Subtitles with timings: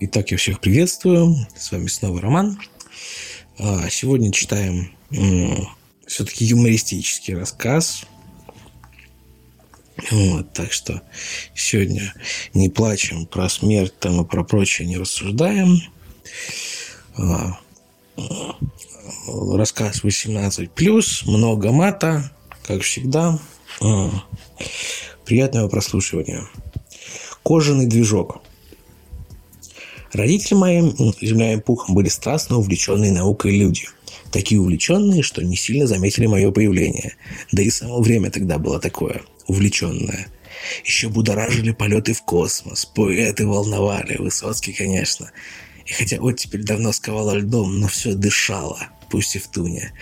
[0.00, 1.36] Итак, я всех приветствую.
[1.56, 2.58] С вами снова Роман.
[3.60, 4.90] А, сегодня читаем
[6.04, 8.04] все-таки юмористический рассказ.
[10.10, 11.00] Вот, так что
[11.54, 12.12] сегодня
[12.54, 15.80] не плачем про смерть там и про прочее не рассуждаем.
[17.16, 17.60] А,
[19.28, 22.32] рассказ 18 плюс, много мата,
[22.64, 23.38] как всегда.
[23.80, 24.10] А,
[25.24, 26.48] приятного прослушивания.
[27.44, 28.42] Кожаный движок.
[30.14, 33.88] Родители мои, земля и пухом, были страстно увлеченные наукой люди.
[34.30, 37.16] Такие увлеченные, что не сильно заметили мое появление.
[37.50, 40.28] Да и само время тогда было такое, увлеченное.
[40.84, 45.32] Еще будоражили полеты в космос, поэты волновали, Высоцкий, конечно.
[45.84, 48.78] И хотя оттепель давно сковала льдом, но все дышало,
[49.14, 49.92] пусть и в туне.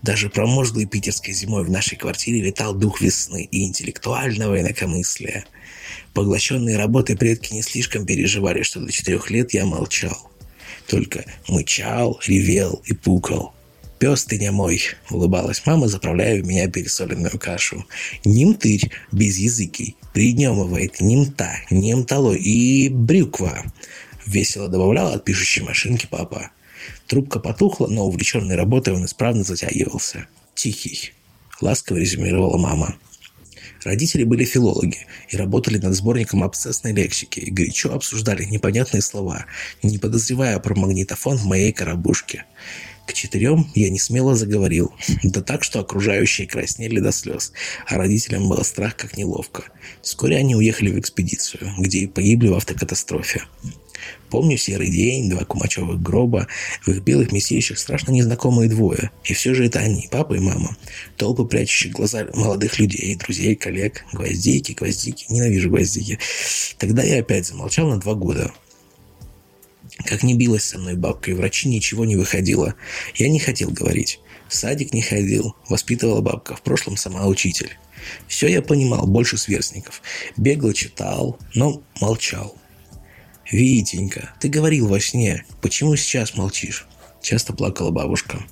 [0.00, 5.44] Даже промозглой питерской зимой в нашей квартире витал дух весны и интеллектуального инакомыслия.
[6.14, 10.30] Поглощенные работой предки не слишком переживали, что до четырех лет я молчал.
[10.86, 13.52] Только мычал, ревел и пукал.
[13.98, 17.84] «Пес ты не мой!»— улыбалась мама, заправляя в меня пересоленную кашу.
[18.24, 23.70] «Нимтырь, без языки, приднемывает нимта, немтало и брюква!»—
[24.26, 26.52] весело добавляла от пишущей машинки папа.
[27.12, 30.28] Трубка потухла, но увлеченной работой он исправно затягивался.
[30.54, 31.12] «Тихий»,—
[31.60, 32.96] ласково резюмировала мама.
[33.84, 39.44] Родители были филологи и работали над сборником абсцессной лексики и горячо обсуждали непонятные слова,
[39.82, 42.46] не подозревая про магнитофон в моей коробушке.
[43.06, 47.52] К четырем я не смело заговорил, да так, что окружающие краснели до слез,
[47.86, 49.64] а родителям было страх как неловко.
[50.00, 53.42] Вскоре они уехали в экспедицию, где и погибли в автокатастрофе.
[54.30, 56.48] Помню серый день, два кумачевых гроба,
[56.82, 59.10] в их белых месилищах страшно незнакомые двое.
[59.24, 60.76] И все же это они, папа и мама.
[61.16, 64.04] Толпы, прячущих глаза молодых людей, друзей, коллег.
[64.12, 65.26] Гвоздики, гвоздики.
[65.28, 66.18] Ненавижу гвоздики.
[66.78, 68.52] Тогда я опять замолчал на два года.
[70.04, 72.74] Как не билась со мной бабка, и врачи ничего не выходило.
[73.14, 74.20] Я не хотел говорить.
[74.48, 75.54] В садик не ходил.
[75.68, 76.56] Воспитывала бабка.
[76.56, 77.76] В прошлом сама учитель.
[78.26, 80.02] Все я понимал, больше сверстников.
[80.36, 82.56] Бегло читал, но молчал.
[83.52, 85.44] «Витенька, ты говорил во сне.
[85.60, 86.86] Почему сейчас молчишь?»
[87.20, 88.42] Часто плакала бабушка.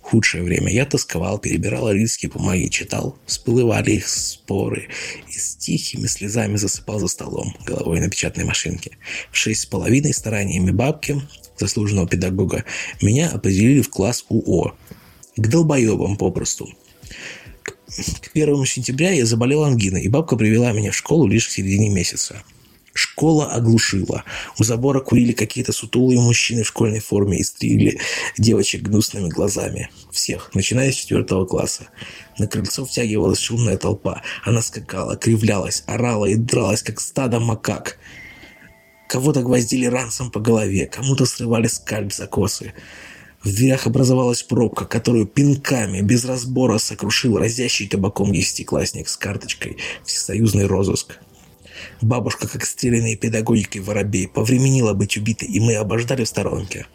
[0.00, 4.88] Худшее время я тосковал, перебирал арийские бумаги, читал, всплывали их споры
[5.28, 8.96] и с тихими слезами засыпал за столом, головой на печатной машинке.
[9.30, 11.20] В шесть с половиной стараниями бабки,
[11.58, 12.64] заслуженного педагога,
[13.02, 14.74] меня определили в класс УО.
[15.36, 16.70] К долбоебам попросту.
[18.22, 21.90] К первому сентября я заболел ангиной, и бабка привела меня в школу лишь в середине
[21.90, 22.42] месяца.
[22.98, 24.24] Школа оглушила.
[24.58, 28.00] У забора курили какие-то сутулые мужчины в школьной форме и стригли
[28.36, 29.88] девочек гнусными глазами.
[30.10, 31.90] Всех, начиная с четвертого класса.
[32.38, 34.22] На крыльцо втягивалась шумная толпа.
[34.44, 37.98] Она скакала, кривлялась, орала и дралась, как стадо макак.
[39.08, 42.74] Кого-то гвоздили ранцем по голове, кому-то срывали скальп за косы.
[43.44, 50.66] В дверях образовалась пробка, которую пинками, без разбора, сокрушил разящий табаком десятиклассник с карточкой «Всесоюзный
[50.66, 51.20] розыск».
[52.00, 56.86] Бабушка, как стрелянный педагогикой воробей, повременила быть убитой, и мы обождали в сторонке.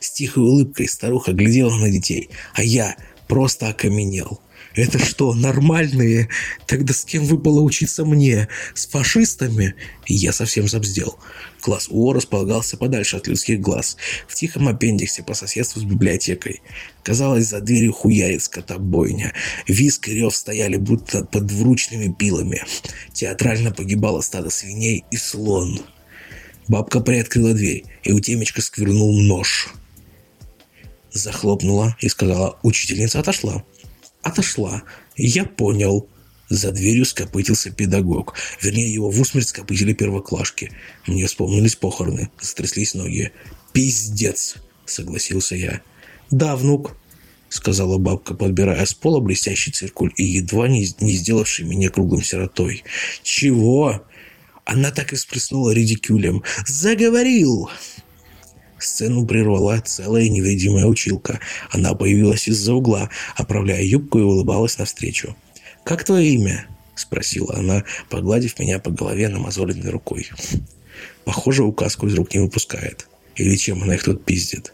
[0.00, 2.96] С тихой улыбкой старуха глядела на детей, а я
[3.28, 4.40] просто окаменел.
[4.74, 6.28] Это что, нормальные?
[6.66, 8.48] Тогда с кем выпало учиться мне?
[8.74, 9.74] С фашистами?
[10.06, 11.18] Я совсем забздел.
[11.60, 13.96] Класс УО располагался подальше от людских глаз,
[14.28, 16.62] в тихом аппендиксе по соседству с библиотекой.
[17.02, 19.32] Казалось, за дверью хуяет скотобойня.
[19.66, 22.62] Виск и рев стояли будто под двуручными пилами.
[23.12, 25.80] Театрально погибало стадо свиней и слон.
[26.68, 29.74] Бабка приоткрыла дверь, и у темечка сквернул нож.
[31.12, 33.64] Захлопнула и сказала, учительница отошла.
[34.22, 34.82] Отошла.
[35.16, 36.08] Я понял.
[36.48, 38.34] За дверью скопытился педагог.
[38.60, 40.72] Вернее, его в усмерть скопытили первоклашки.
[41.06, 42.28] Мне вспомнились похороны.
[42.40, 43.30] Затряслись ноги.
[43.72, 45.80] «Пиздец!»— согласился я.
[46.32, 46.96] «Да, внук»,—
[47.48, 52.82] сказала бабка, подбирая с пола блестящий циркуль и едва не, не сделавший меня круглым сиротой.
[53.22, 54.04] «Чего?»
[54.64, 56.42] Она так и всплеснула редикюлем.
[56.66, 57.70] «Заговорил!»
[58.80, 61.40] Сцену прервала целая невидимая училка.
[61.70, 65.36] Она появилась из-за угла, оправляя юбку и улыбалась навстречу.
[65.84, 70.28] «Как твое имя?»– спросила она, погладив меня по голове намазоленной рукой.
[71.24, 73.08] Похоже, указку из рук не выпускает.
[73.36, 74.72] Или чем она их тут пиздит.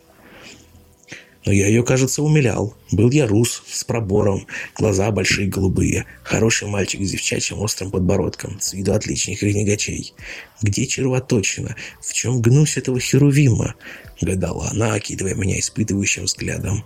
[1.46, 2.76] Но я ее, кажется, умилял.
[2.90, 8.74] Был я рус, с пробором, глаза большие голубые, хороший мальчик с девчачьим острым подбородком, с
[8.74, 10.12] виду отличных ренегачей.
[10.60, 11.76] Где червоточина?
[12.02, 13.76] В чем гнусь этого херувима?
[14.20, 16.84] Гадала она, окидывая меня испытывающим взглядом.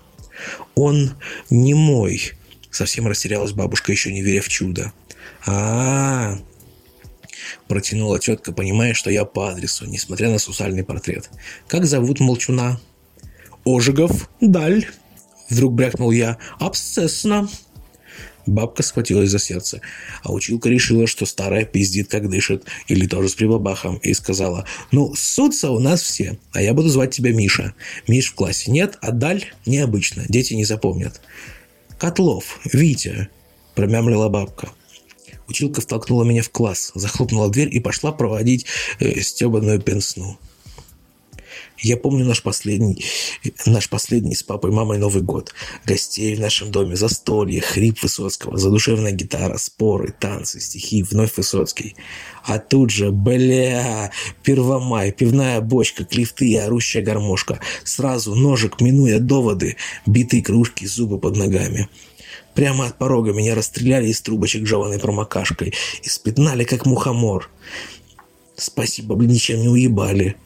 [0.74, 1.14] Он
[1.48, 2.32] не мой,
[2.70, 4.92] Совсем растерялась бабушка, еще не веря в чудо.
[5.44, 6.38] а, -а,
[7.66, 11.30] Протянула тетка, понимая, что я по адресу, несмотря на сусальный портрет.
[11.66, 12.78] «Как зовут молчуна?»
[13.64, 14.86] «Ожегов, Даль!»
[15.48, 16.38] Вдруг брякнул я.
[16.58, 17.48] «Абсцессно!»
[18.46, 19.80] Бабка схватилась за сердце,
[20.22, 25.14] а училка решила, что старая пиздит, как дышит, или тоже с прибабахом, и сказала, «Ну,
[25.14, 27.74] ссутся у нас все, а я буду звать тебя Миша.
[28.08, 31.20] Миш в классе нет, а Даль необычно, дети не запомнят».
[31.98, 33.28] «Котлов, Витя»,–
[33.74, 34.70] промямлила бабка.
[35.46, 38.66] Училка втолкнула меня в класс, захлопнула дверь и пошла проводить
[39.00, 40.38] э, стебаную пенсну.
[41.82, 43.02] Я помню наш последний,
[43.64, 45.54] наш последний с папой и мамой Новый год.
[45.86, 51.96] Гостей в нашем доме, застолье, хрип Высоцкого, задушевная гитара, споры, танцы, стихи, вновь Высоцкий.
[52.44, 54.10] А тут же, бля,
[54.42, 57.60] Первомай, пивная бочка, клифты и орущая гармошка.
[57.84, 61.88] Сразу ножик, минуя доводы, битые кружки, зубы под ногами.
[62.54, 65.72] Прямо от порога меня расстреляли из трубочек жеваной промокашкой
[66.02, 67.48] и спятнали, как мухомор.
[68.56, 70.36] Спасибо, блин, ничем не уебали.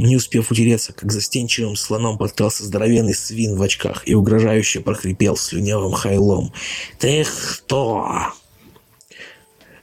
[0.00, 5.92] Не успев утереться, как застенчивым слоном подкрался здоровенный свин в очках и угрожающе прохрипел слюнявым
[5.92, 6.54] хайлом.
[6.98, 7.26] «Ты
[7.58, 8.32] кто?»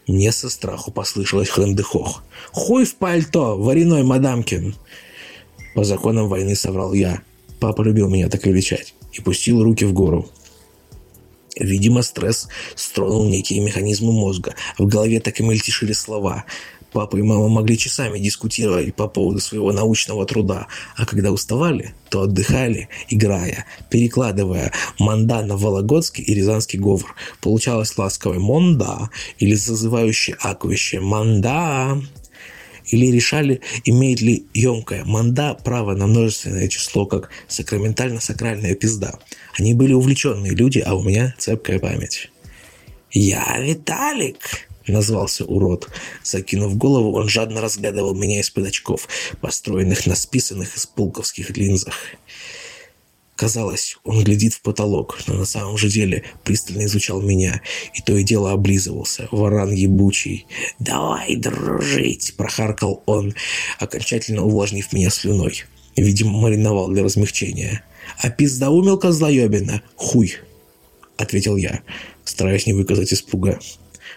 [0.08, 2.24] Мне со страху послышалось хрендыхох.
[2.52, 4.76] «Хуй в пальто, вареной мадамкин!»
[5.76, 7.22] По законам войны соврал я.
[7.60, 10.28] Папа любил меня так величать и пустил руки в гору.
[11.60, 14.56] Видимо, стресс стронул некие механизмы мозга.
[14.80, 16.46] В голове так и мельтешили слова.
[16.92, 22.22] Папа и мама могли часами дискутировать по поводу своего научного труда, а когда уставали, то
[22.22, 27.16] отдыхали, играя, перекладывая «манда» на вологодский и рязанский говор.
[27.42, 32.02] Получалось ласковое «монда» или зазывающее акающее «манда»
[32.90, 39.20] или решали, имеет ли емкое манда право на множественное число, как сакраментально-сакральная пизда.
[39.58, 42.32] Они были увлеченные люди, а у меня цепкая память.
[43.12, 45.90] «Я Виталик!»– назвался урод.
[46.24, 49.08] Закинув голову, он жадно разглядывал меня из-под очков,
[49.42, 51.96] построенных на списанных из пулковских линзах.
[53.38, 57.62] Казалось, он глядит в потолок, но на самом же деле пристально изучал меня,
[57.94, 60.48] и то и дело облизывался, варан ебучий.
[60.80, 63.36] «Давай дружить!»– прохаркал он,
[63.78, 65.66] окончательно увлажнив меня слюной.
[65.96, 67.84] Видимо, мариновал для размягчения.
[68.24, 69.84] «А пиздаумел козлоебина?
[69.96, 70.34] Хуй!»–
[71.18, 71.82] ответил я,
[72.24, 73.60] стараясь не выказать испуга.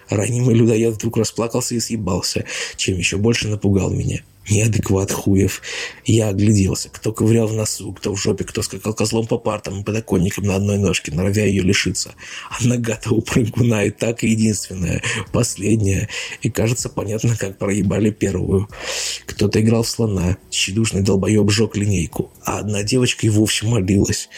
[0.08, 2.44] Ранимый людоед вдруг расплакался и съебался,
[2.76, 4.22] чем еще больше напугал меня.
[4.48, 5.62] Неадекват хуев.
[6.04, 6.88] Я огляделся.
[6.88, 10.56] Кто ковырял в носу, кто в жопе, кто скакал козлом по партам и подоконникам на
[10.56, 12.14] одной ножке, норовя ее лишиться.
[12.50, 15.02] А нога-то у прыгуна и так единственная,
[15.32, 16.08] последняя.
[16.42, 18.68] И кажется, понятно, как проебали первую.
[19.26, 24.28] Кто-то играл в слона, тщедушный долбоеб жег линейку, а одна девочка и вовсе молилась.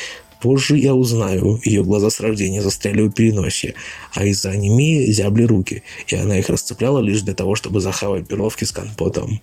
[0.43, 3.75] Позже я узнаю, ее глаза с рождения застряли у переносе,
[4.13, 8.65] а из-за анемии зябли руки, и она их расцепляла лишь для того, чтобы захавать перловки
[8.65, 9.41] с компотом.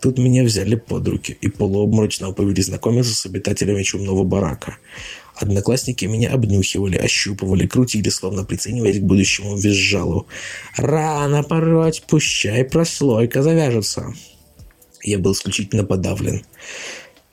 [0.00, 4.78] Тут меня взяли под руки и полуобморочно повели знакомиться с обитателями чумного барака.
[5.34, 10.26] Одноклассники меня обнюхивали, ощупывали, крутили, словно прицениваясь к будущему визжалу.
[10.76, 14.14] «Рано пороть, пущай прослойка завяжется!»
[15.02, 16.42] Я был исключительно подавлен.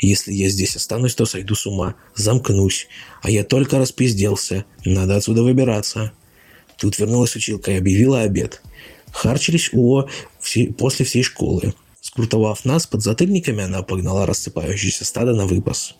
[0.01, 2.87] Если я здесь останусь, то сойду с ума, замкнусь.
[3.21, 4.65] А я только распизделся.
[4.83, 6.11] Надо отсюда выбираться.
[6.77, 8.63] Тут вернулась училка и объявила обед.
[9.11, 10.07] Харчились о
[10.39, 11.75] все, после всей школы.
[12.01, 15.95] Скрутовав нас под затыльниками, она погнала рассыпающееся стадо на выпас.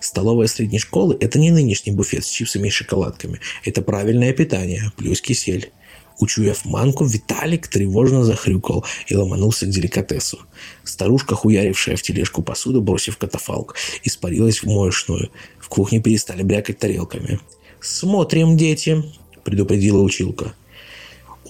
[0.00, 3.40] Столовая средней школы– это не нынешний буфет с чипсами и шоколадками.
[3.64, 5.70] Это правильное питание, плюс кисель.
[6.18, 10.38] Учуяв манку, Виталик тревожно захрюкал и ломанулся к деликатесу.
[10.84, 15.30] Старушка, хуярившая в тележку посуду, бросив катафалк, испарилась в моечную.
[15.58, 17.38] В кухне перестали брякать тарелками.
[17.80, 19.04] «Смотрим, дети!»–
[19.44, 20.54] предупредила училка.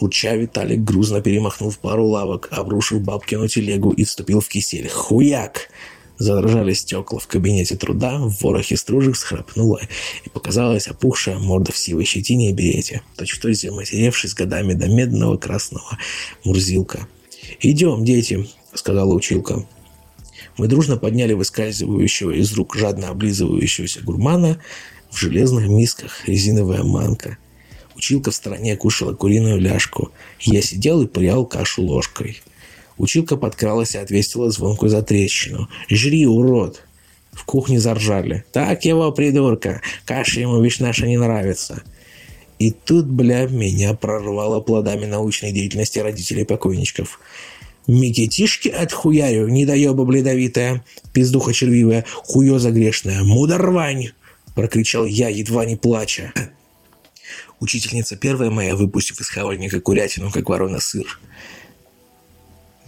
[0.00, 4.88] Урча Виталик грузно перемахнул пару лавок, обрушил бабкину телегу и вступил в кисель.
[4.88, 5.70] «Хуяк!»
[6.18, 9.80] Задрожали стекла в кабинете труда, в ворохе стружек схрапнула,
[10.24, 15.98] и показалась опухшая морда в сивой щетине и берете, точь-в-точь заматеревшись годами до медного красного
[16.44, 17.06] мурзилка.
[17.60, 19.66] «Идем, дети»,— сказала училка.
[20.56, 24.58] Мы дружно подняли выскальзывающего из рук жадно облизывающегося гурмана
[25.10, 27.36] в железных мисках резиновая манка.
[27.94, 30.12] Училка в стороне кушала куриную ляжку.
[30.40, 32.42] Я сидел и прял кашу ложкой.
[32.98, 35.68] Училка подкралась и отвесила звонкую затрещину.
[35.88, 36.82] «Жри, урод!»
[37.32, 38.44] В кухне заржали.
[38.52, 39.82] «Так его, придурка!
[40.04, 41.82] Каша ему вещь наша не нравится!»
[42.58, 47.20] И тут, бля, меня прорвало плодами научной деятельности родителей покойничков.
[47.86, 54.12] Микетишки отхуярю, недоеба бледовитая, пиздуха червивая, хуёза грешная, мудорвань!»
[54.54, 56.32] Прокричал я, едва не плача.
[57.60, 61.20] Учительница первая моя, выпустив из хавальника курятину, как ворона сыр.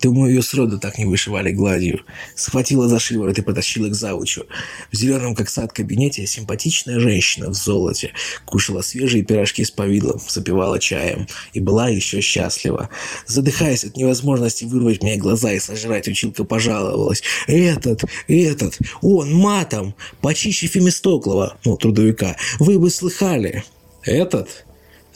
[0.01, 2.01] Думаю, ее сроду так не вышивали гладью.
[2.35, 4.45] Схватила за шиворот и потащила к заучу.
[4.93, 8.13] В зеленом, как сад, кабинете симпатичная женщина в золоте
[8.45, 12.91] кушала свежие пирожки с повидлом, запивала чаем и была еще счастлива.
[13.27, 17.23] Задыхаясь от невозможности вырвать мне глаза и сожрать, училка пожаловалась.
[17.47, 23.65] «Этот, этот, он матом, почище Фемистоклова, ну, трудовика, вы бы слыхали».
[24.05, 24.68] «Этот?»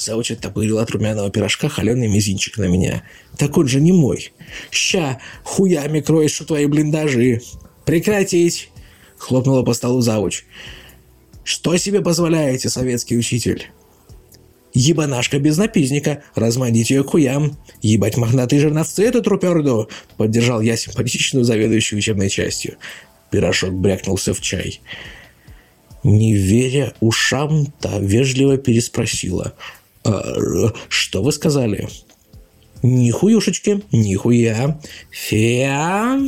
[0.03, 3.05] Завуч оттопырил от румяного пирожка холеный мизинчик на меня.
[3.39, 4.33] «Так он же не мой.
[4.71, 7.41] Ща, хуями кроешь у твои блиндажи.
[7.85, 8.71] Прекратить!»
[9.17, 10.45] Хлопнула по столу завуч.
[11.45, 13.69] «Что себе позволяете, советский учитель?»
[14.75, 17.57] «Ебанашка без напизника, размандить ее хуям.
[17.81, 22.77] Ебать мохнатые жерновцы эту труперду!» Поддержал я симпатичную заведующую учебной частью.
[23.31, 24.81] Пирожок брякнулся в чай.
[26.03, 29.55] Не веря ушам, та вежливо переспросила.
[30.05, 31.89] «А, «Что вы сказали?»
[32.83, 34.81] «Нихуюшечки, нихуя.
[35.11, 36.21] Феа...»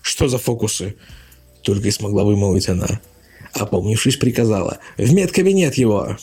[0.00, 0.96] «Что за фокусы?»
[1.62, 3.00] Только и смогла вымолвить она.
[3.54, 4.78] Опомнившись, приказала.
[4.96, 6.16] «В медкабинет его!»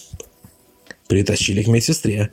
[1.07, 2.31] Притащили к медсестре.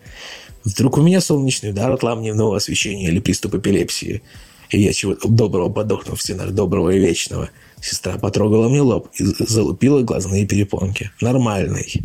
[0.65, 4.23] Вдруг у меня солнечный удар от ламневного освещения или приступ эпилепсии.
[4.71, 7.51] И я чего-то доброго подохну в стенах доброго и вечного.
[7.81, 11.13] Сестра потрогала мне лоб и залупила глазные перепонки.
[11.21, 12.03] Нормальный.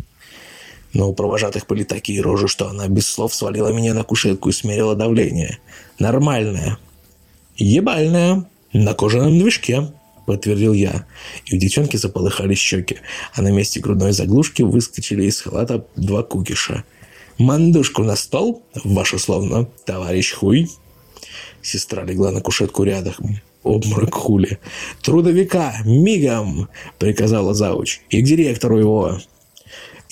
[0.92, 4.52] Но у провожатых были такие рожи, что она без слов свалила меня на кушетку и
[4.52, 5.58] смерила давление.
[5.98, 6.78] Нормальное.
[7.56, 8.44] Ебальное.
[8.72, 9.92] На кожаном движке,
[10.26, 11.06] подтвердил я.
[11.46, 12.98] И у девчонки заполыхали щеки,
[13.34, 16.84] а на месте грудной заглушки выскочили из халата два кукиша.
[17.38, 20.68] «Мандушку на стол, ваш условно, товарищ хуй!»
[21.62, 23.40] Сестра легла на кушетку рядом.
[23.62, 24.58] Обморок хули.
[25.02, 25.74] «Трудовика!
[25.84, 26.68] Мигом!»—
[26.98, 28.00] приказала зауч.
[28.10, 29.18] «И к директору его!»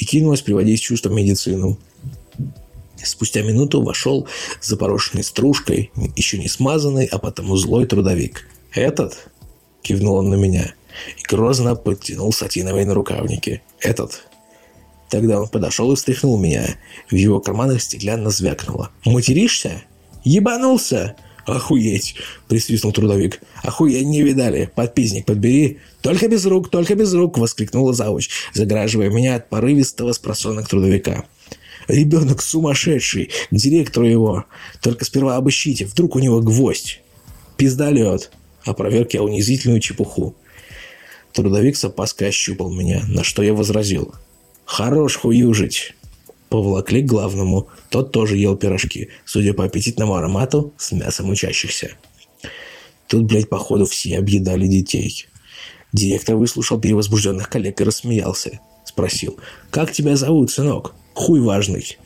[0.01, 1.79] И кинулась приводить в медицину.
[2.97, 4.27] Спустя минуту вошел
[4.61, 8.49] запорошенный стружкой, еще не смазанный, а потому злой трудовик.
[8.73, 9.29] «Этот?»–
[9.83, 10.75] кивнул он на меня
[11.19, 13.63] и грозно подтянул сатиновые нарукавники.
[13.79, 14.27] «Этот?»
[15.11, 16.79] Тогда он подошел и встряхнул меня.
[17.11, 18.91] В его карманах стеклянно звякнуло.
[19.05, 19.83] «Материшься?
[20.25, 21.17] Ебанулся?»
[21.51, 22.15] «Охуеть!»–
[22.49, 23.41] присвистнул трудовик.
[23.63, 24.71] «Охуеть не видали!
[24.75, 30.69] Подписник подбери!» «Только без рук, только без рук!»– воскликнула завуч, заграживая меня от порывистого спросонок
[30.69, 31.25] трудовика.
[31.89, 33.31] «Ребенок сумасшедший!
[33.51, 34.45] К директору его!
[34.81, 37.01] Только сперва обыщите, вдруг у него гвоздь!»
[37.57, 38.31] «Пиздолет!»–
[38.65, 40.37] опроверг я унизительную чепуху.
[41.33, 44.15] Трудовик с опаской ощупал меня, на что я возразил.
[44.65, 45.95] «Хорош хуюжить!»
[46.51, 47.69] Поволокли к главному.
[47.91, 51.93] Тот тоже ел пирожки, судя по аппетитному аромату, с мясом учащихся.
[53.07, 55.27] Тут, блядь, походу все объедали детей.
[55.93, 58.61] Директор выслушал перевозбужденных коллег и рассмеялся.
[58.85, 59.39] Спросил,
[59.71, 60.95] «Как тебя зовут, сынок?
[61.15, 61.99] Хуй важный».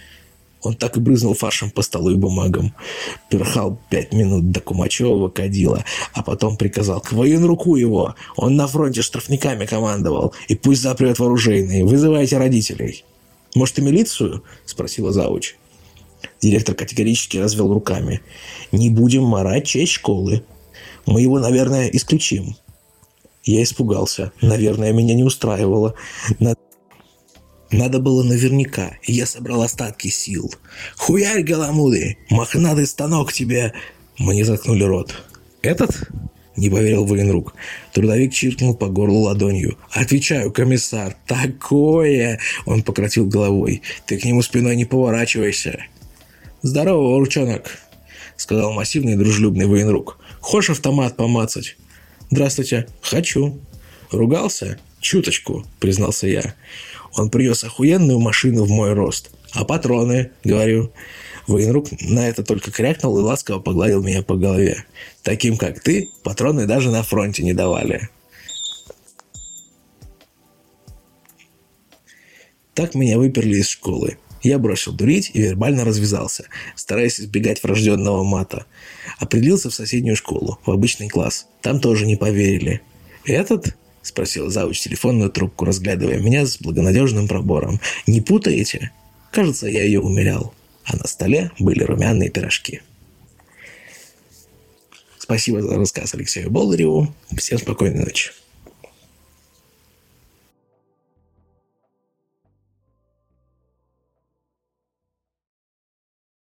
[0.60, 2.74] Он так и брызнул фаршем по столу и бумагам.
[3.28, 5.84] Перхал пять минут до Кумачева кадила,
[6.14, 8.14] а потом приказал к военруку его.
[8.36, 10.32] Он на фронте штрафниками командовал.
[10.48, 11.84] И пусть запрет вооружейные.
[11.84, 13.04] Вызывайте родителей.
[13.54, 15.56] «Может, и милицию?»– спросила завуч.
[16.40, 18.20] Директор категорически развел руками.
[18.73, 20.44] «Не будем марать честь школы.
[21.06, 22.56] Мы его, наверное, исключим».
[23.44, 24.32] Я испугался.
[24.40, 25.94] Наверное, меня не устраивало.
[26.38, 26.58] Надо...
[27.99, 30.54] Было наверняка, я собрал остатки сил.
[30.96, 32.18] «Хуярь, голомуды!
[32.30, 33.73] Мохнатый станок тебе!»
[34.16, 35.25] Мне заткнули рот.
[35.61, 36.08] «Этот?»
[36.56, 37.54] Не поверил военрук.
[37.92, 39.76] Трудовик чиркнул по горлу ладонью.
[39.90, 43.82] «Отвечаю, комиссар, такое!» Он пократил головой.
[44.06, 45.84] «Ты к нему спиной не поворачивайся!»
[46.62, 47.70] «Здорово, урчонок!»
[48.37, 50.18] Сказал массивный дружелюбный военрук.
[50.40, 51.76] «Хочешь автомат помацать?»
[52.30, 53.61] «Здравствуйте, хочу!»
[54.11, 56.54] «Ругался?» «Чуточку», признался я.
[57.16, 59.30] Он принес охуенную машину в мой рост.
[59.52, 60.92] «А патроны?»— говорю.
[61.46, 64.84] Военрук на это только крякнул и ласково погладил меня по голове.
[65.22, 68.08] Таким, как ты, патроны даже на фронте не давали.
[72.72, 74.18] Так меня выперли из школы.
[74.42, 78.66] Я бросил дурить и вербально развязался, стараясь избегать врожденного мата.
[79.18, 81.46] Определился в соседнюю школу, в обычный класс.
[81.62, 82.82] Там тоже не поверили.
[83.24, 87.80] «Этот?»– спросил зауч телефонную трубку, разглядывая меня с благонадежным пробором.
[88.06, 88.90] «Не путаете?»
[89.30, 90.52] Кажется, я ее умерял
[90.84, 92.82] а на столе были румяные пирожки.
[95.18, 97.14] Спасибо за рассказ Алексею Болдыреву.
[97.36, 98.30] Всем спокойной ночи.